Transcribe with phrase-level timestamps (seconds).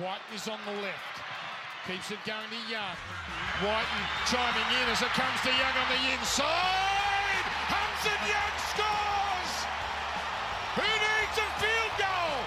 [0.00, 1.20] White is on the left.
[1.86, 2.96] Keeps it going to Young.
[3.60, 3.84] White
[4.24, 7.44] chiming in as it comes to Young on the inside.
[7.68, 9.52] Hudson Young scores!
[10.80, 12.40] Who needs a field goal?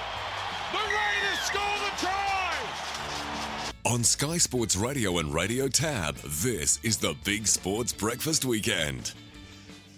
[0.74, 3.94] The Raiders score the try!
[3.94, 9.14] On Sky Sports Radio and Radio TAB, this is the Big Sports Breakfast Weekend.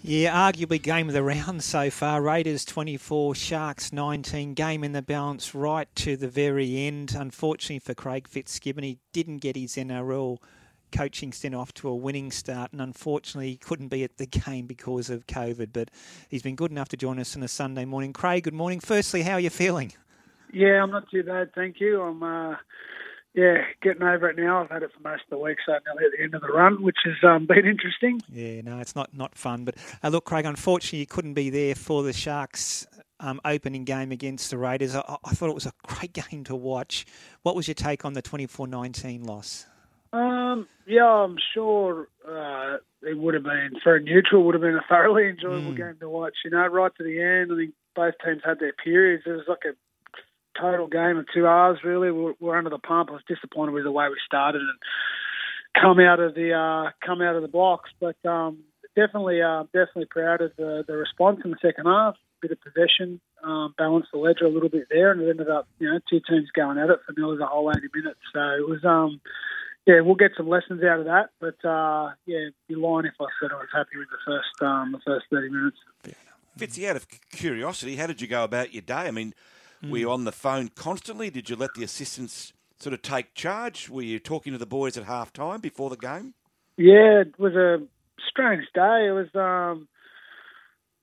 [0.07, 2.21] Yeah, arguably game of the round so far.
[2.21, 4.53] Raiders 24, Sharks 19.
[4.53, 7.15] Game in the balance right to the very end.
[7.17, 10.37] Unfortunately for Craig Fitzgibbon, he didn't get his NRL
[10.91, 14.67] coaching stint off to a winning start, and unfortunately he couldn't be at the game
[14.67, 15.69] because of COVID.
[15.73, 15.89] But
[16.29, 18.13] he's been good enough to join us on a Sunday morning.
[18.13, 18.81] Craig, good morning.
[18.81, 19.91] Firstly, how are you feeling?
[20.53, 22.03] Yeah, I'm not too bad, thank you.
[22.03, 22.57] I'm uh,
[23.35, 24.63] yeah, getting over it now.
[24.63, 26.47] I've had it for most of the week, so nearly at the end of the
[26.47, 28.21] run, which has um, been interesting.
[28.29, 29.65] Yeah, no, it's not, not fun.
[29.65, 32.87] But uh, look, Craig, unfortunately, you couldn't be there for the Sharks'
[33.19, 34.95] um, opening game against the Raiders.
[34.95, 37.05] I, I, thought it was a great game to watch.
[37.43, 39.65] What was your take on the 24 19 loss?
[40.13, 44.75] Um, yeah, I'm sure uh, it would have been, for a neutral, would have been
[44.75, 45.77] a thoroughly enjoyable mm.
[45.77, 46.35] game to watch.
[46.45, 49.23] You know, right to the end, I think both teams had their periods.
[49.25, 49.75] It was like a
[50.59, 51.79] total game of two hours.
[51.83, 53.09] Really, we're, we're under the pump.
[53.09, 54.79] I was disappointed with the way we started and
[55.81, 58.59] come out of the uh, come out of the blocks, but um,
[58.95, 62.15] definitely uh, definitely proud of the, the response in the second half.
[62.41, 65.67] Bit of possession, um, balanced the ledger a little bit there, and it ended up
[65.79, 68.19] you know two teams going at it for nearly the whole 80 minutes.
[68.33, 68.83] So it was.
[68.83, 69.21] Um,
[69.87, 73.25] yeah, we'll get some lessons out of that, but uh, yeah, be lying if I
[73.39, 75.77] said I was happy with the first um, the first thirty minutes.
[76.57, 78.93] Fitzy, out of curiosity, how did you go about your day?
[78.93, 79.35] I mean,
[79.85, 79.91] Mm.
[79.91, 81.29] Were you on the phone constantly?
[81.29, 83.89] Did you let the assistants sort of take charge?
[83.89, 86.33] Were you talking to the boys at half time before the game?
[86.77, 87.81] Yeah, it was a
[88.29, 89.07] strange day.
[89.07, 89.87] It was um,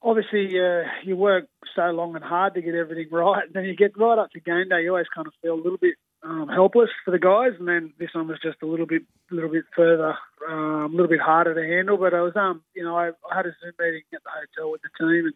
[0.02, 3.76] obviously uh, you work so long and hard to get everything right, and then you
[3.76, 4.82] get right up to game day.
[4.82, 7.92] You always kind of feel a little bit um, helpless for the guys, and then
[7.98, 10.14] this one was just a little bit, little bit further,
[10.48, 11.96] um, a little bit harder to handle.
[11.96, 14.70] But I was, um, you know, I, I had a Zoom meeting at the hotel
[14.70, 15.34] with the team, and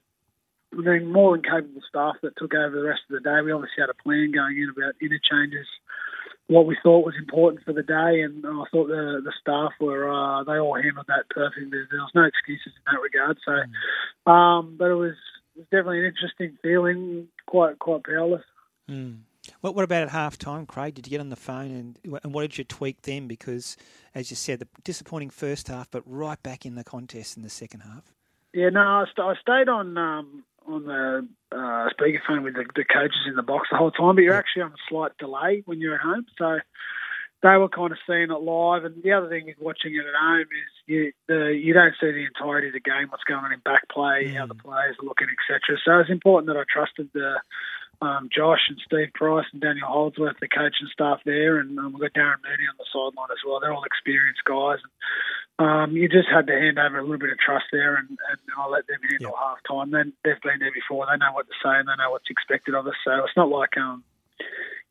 [0.84, 3.40] been more than capable staff that took over the rest of the day.
[3.44, 5.66] We obviously had a plan going in about interchanges,
[6.48, 10.08] what we thought was important for the day, and I thought the the staff were
[10.08, 11.70] uh, they all handled that perfectly.
[11.70, 13.38] There was no excuses in that regard.
[13.44, 14.30] So, mm.
[14.30, 15.14] um, but it was,
[15.56, 18.44] it was definitely an interesting feeling, quite quite powerless.
[18.88, 19.20] Mm.
[19.60, 20.94] What, what about at half time, Craig?
[20.94, 23.28] Did you get on the phone and, and what did you tweak then?
[23.28, 23.76] Because,
[24.12, 27.48] as you said, the disappointing first half, but right back in the contest in the
[27.48, 28.12] second half.
[28.52, 32.84] Yeah, no, I, st- I stayed on um, on the uh, speakerphone with the, the,
[32.84, 35.80] coaches in the box the whole time, but you're actually on a slight delay when
[35.80, 36.26] you're at home.
[36.38, 36.58] So
[37.42, 38.84] they were kind of seeing it live.
[38.84, 42.10] And the other thing with watching it at home is you the, you don't see
[42.10, 44.36] the entirety of the game, what's going on in back play, mm.
[44.36, 45.78] how the players are looking, etc.
[45.84, 47.40] So it's important that I trusted the
[48.02, 52.02] um, Josh and Steve Price and Daniel Holdsworth, the coaching staff there, and um, we've
[52.02, 53.60] got Darren Mooney on the sideline as well.
[53.60, 54.78] They're all experienced guys.
[54.82, 54.92] And,
[55.58, 58.38] um, you just had to hand over a little bit of trust there, and, and
[58.58, 59.40] I let them handle yep.
[59.40, 59.90] half time.
[59.90, 62.74] Then they've been there before; they know what to say and they know what's expected
[62.74, 62.94] of us.
[63.04, 64.04] So it's not like um,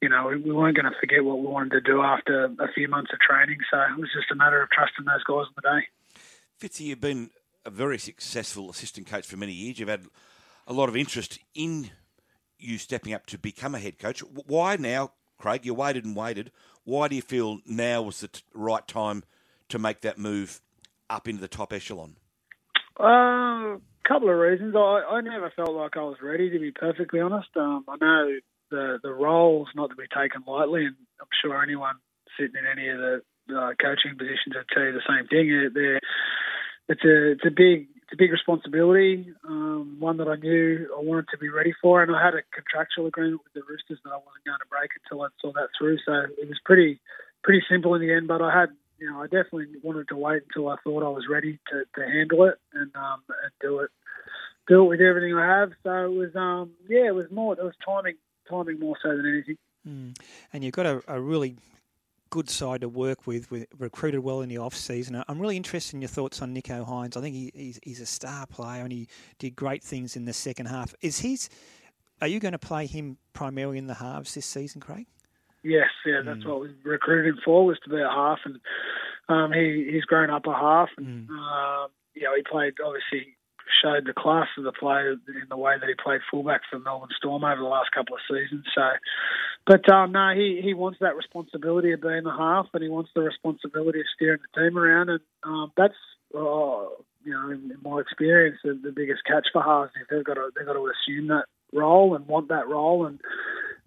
[0.01, 2.71] you know, we, we weren't going to forget what we wanted to do after a
[2.73, 3.57] few months of training.
[3.71, 5.87] So it was just a matter of trusting those guys on the day.
[6.59, 7.29] Fitzy, you've been
[7.65, 9.79] a very successful assistant coach for many years.
[9.79, 10.05] You've had
[10.67, 11.89] a lot of interest in
[12.59, 14.21] you stepping up to become a head coach.
[14.21, 15.65] Why now, Craig?
[15.65, 16.51] You waited and waited.
[16.83, 19.23] Why do you feel now was the right time?
[19.69, 20.61] To make that move
[21.09, 22.15] up into the top echelon?
[22.99, 23.77] A uh,
[24.07, 24.75] couple of reasons.
[24.75, 27.49] I, I never felt like I was ready, to be perfectly honest.
[27.55, 28.39] Um, I know
[28.71, 31.95] the the role's not to be taken lightly, and I'm sure anyone
[32.37, 33.21] sitting in any of the
[33.53, 35.51] uh, coaching positions would tell you the same thing.
[36.87, 41.01] It's a it's a big it's a big responsibility, um, one that I knew I
[41.01, 44.13] wanted to be ready for, and I had a contractual agreement with the Roosters that
[44.13, 45.97] I wasn't going to break until I saw that through.
[46.05, 47.01] So it was pretty
[47.43, 48.69] pretty simple in the end, but I had
[48.99, 52.07] you know, I definitely wanted to wait until I thought I was ready to, to
[52.07, 53.89] handle it and um, and do it
[54.67, 55.71] do it with everything I have.
[55.83, 58.15] So it was um, yeah, it was more it was timing
[58.49, 59.57] timing more so than anything.
[59.87, 60.17] Mm.
[60.53, 61.55] And you've got a, a really
[62.31, 65.23] good side to work with, with recruited well in the off season.
[65.27, 67.15] I'm really interested in your thoughts on Nicho Hynes.
[67.15, 69.07] I think he, he's, he's a star player and he
[69.39, 70.93] did great things in the second half.
[71.01, 71.49] Is his
[72.21, 75.05] are you going to play him primarily in the halves this season, Craig?
[75.65, 76.45] Yes, yeah, that's mm.
[76.45, 78.59] what we recruited him for was to be a half, and
[79.27, 81.33] um, he he's grown up a half, and mm.
[81.33, 83.33] uh, you know he played obviously
[83.81, 87.09] showed the class of the player in the way that he played fullback for Melbourne
[87.17, 88.63] Storm over the last couple of seasons.
[88.75, 88.83] So,
[89.65, 93.09] but um, no, he he wants that responsibility of being the half, and he wants
[93.15, 95.97] the responsibility of steering the team around, and um, that's.
[96.35, 96.89] Uh,
[97.23, 100.35] you know, in, in my experience, the, the biggest catch for halves is they've got
[100.35, 101.45] to they've got to assume that
[101.75, 103.19] role and want that role, and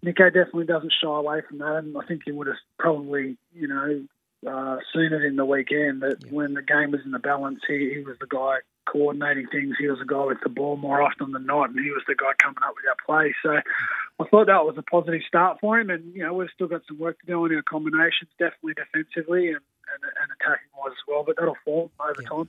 [0.05, 3.67] Nicho definitely doesn't shy away from that, and I think he would have probably, you
[3.67, 4.05] know,
[4.47, 6.31] uh, seen it in the weekend that yeah.
[6.31, 9.75] when the game was in the balance, he, he was the guy coordinating things.
[9.79, 12.15] He was the guy with the ball more often than not, and he was the
[12.15, 13.35] guy coming up with our play.
[13.43, 13.57] So
[14.21, 16.83] I thought that was a positive start for him, and you know we've still got
[16.87, 21.05] some work to do on our combinations, definitely defensively and, and, and attacking wise as
[21.09, 21.25] well.
[21.27, 22.29] But that'll form over yeah.
[22.29, 22.49] time.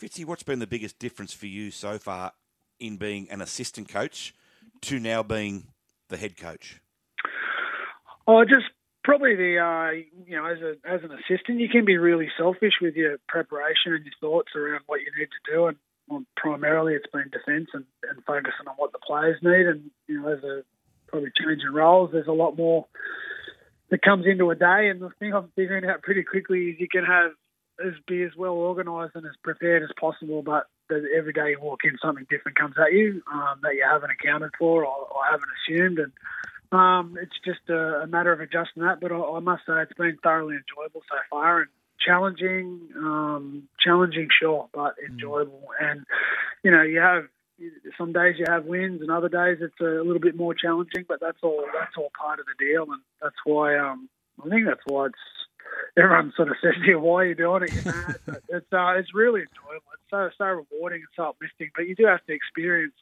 [0.00, 2.32] Fitzy, what's been the biggest difference for you so far
[2.80, 4.34] in being an assistant coach
[4.82, 5.68] to now being
[6.08, 6.80] the head coach?
[8.26, 8.66] Oh, just
[9.04, 9.90] probably the uh,
[10.26, 13.94] you know as a as an assistant, you can be really selfish with your preparation
[13.94, 15.76] and your thoughts around what you need to do, and
[16.08, 19.66] well, primarily it's been defence and, and focusing on what the players need.
[19.66, 20.62] And you know, as a
[21.08, 22.86] probably changing roles, there's a lot more
[23.90, 24.88] that comes into a day.
[24.88, 27.32] And the thing I'm figuring out pretty quickly is you can have
[27.84, 31.80] as be as well organised and as prepared as possible, but every day you walk
[31.84, 35.48] in, something different comes at you um, that you haven't accounted for or, or haven't
[35.68, 36.12] assumed, and
[36.72, 39.00] um, it's just a, a, matter of adjusting that.
[39.00, 41.70] But I, I, must say it's been thoroughly enjoyable so far and
[42.00, 45.10] challenging, um, challenging, sure, but mm.
[45.10, 45.68] enjoyable.
[45.80, 45.90] Mm.
[45.90, 46.06] And
[46.62, 47.24] you know, you have
[47.96, 51.04] some days you have wins, and other days it's a little bit more challenging.
[51.08, 54.08] But that's all that's all part of the deal, and that's why um,
[54.44, 55.45] I think that's why it's
[55.96, 58.16] everyone sort of says to you, "Why are you doing it?" You're mad.
[58.26, 59.90] but it's uh, it's really enjoyable.
[59.94, 61.70] It's so so rewarding and so uplifting.
[61.74, 62.94] But you do have to experience.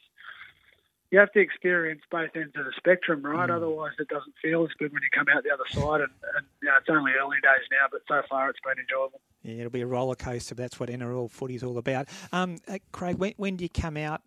[1.11, 3.49] You have to experience both ends of the spectrum, right?
[3.49, 3.55] Mm.
[3.55, 6.01] Otherwise, it doesn't feel as good when you come out the other side.
[6.01, 9.21] And, and you know, it's only early days now, but so far it's been enjoyable.
[9.45, 10.57] Yeah, it'll be a roller coaster.
[10.57, 12.09] That's what NRL footy is all about.
[12.33, 14.23] Um, uh, Craig, when, when do you come out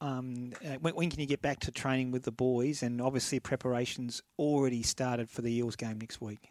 [0.00, 2.82] um, uh, when, when, can you get back to training with the boys?
[2.82, 6.48] And obviously, preparations already started for the Eels game next week.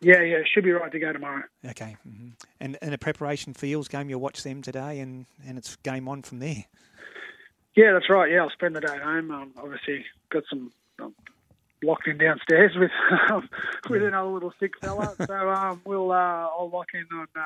[0.00, 1.44] Yeah, yeah, should be right to go tomorrow.
[1.64, 2.30] Okay, mm-hmm.
[2.60, 6.08] and and a preparation for Eels game, you'll watch them today, and and it's game
[6.08, 6.64] on from there.
[7.74, 8.30] Yeah, that's right.
[8.30, 9.30] Yeah, I'll spend the day at home.
[9.30, 11.14] Um, obviously, got some um,
[11.82, 12.90] locked in downstairs with
[13.30, 13.48] um,
[13.88, 14.08] with yeah.
[14.08, 15.14] another little sick fella.
[15.26, 17.42] so um, we'll uh, I'll lock in on uh,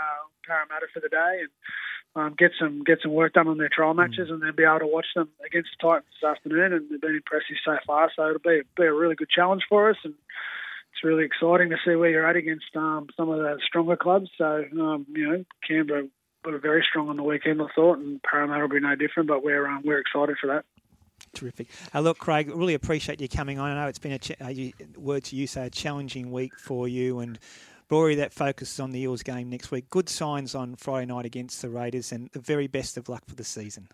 [0.46, 1.50] Parramatta for the day and
[2.16, 4.34] um, get some get some work done on their trial matches, mm.
[4.34, 6.72] and then be able to watch them against the Titans this afternoon.
[6.72, 8.10] And they've been impressive so far.
[8.14, 10.14] So it'll be be a really good challenge for us and
[10.98, 14.30] it's really exciting to see where you're at against um, some of the stronger clubs.
[14.36, 16.08] So, um, you know, Canberra
[16.44, 19.44] were very strong on the weekend, I thought, and Parramatta will be no different, but
[19.44, 20.64] we're, um, we're excited for that.
[21.34, 21.68] Terrific.
[21.94, 23.70] Uh, look, Craig, really appreciate you coming on.
[23.70, 26.88] I know it's been a ch- uh, you, words you say a challenging week for
[26.88, 27.38] you, and
[27.90, 29.88] Rory, that focuses on the Eels game next week.
[29.90, 33.36] Good signs on Friday night against the Raiders, and the very best of luck for
[33.36, 33.88] the season.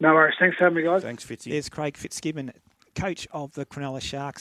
[0.00, 0.34] No worries.
[0.40, 1.02] Thanks for having me, guys.
[1.02, 1.50] Thanks, Fitzy.
[1.50, 2.52] There's Craig Fitzgibbon,
[2.94, 4.36] coach of the Cronulla Sharks.